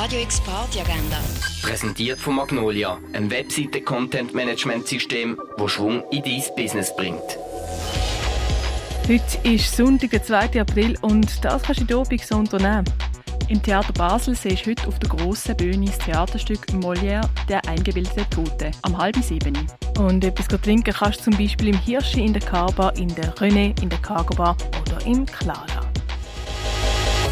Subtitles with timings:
[0.00, 1.18] Radio X Party Agenda.
[1.60, 7.36] Präsentiert von Magnolia, einem Webseite-Content-Management-System, das Schwung in dein Business bringt.
[9.08, 10.60] Heute ist Sonntag, der 2.
[10.60, 12.84] April und das kannst du hier bei so unternehmen.
[13.48, 18.24] Im Theater Basel siehst du heute auf der grossen Bühne das Theaterstück Molière «Der eingebildete
[18.30, 19.58] Tote» am halben sieben.
[19.98, 23.76] Und etwas trinken kannst du zum Beispiel im Hirschi in der Carbar, in der René,
[23.82, 25.77] in der Cargo Bar oder im Clara.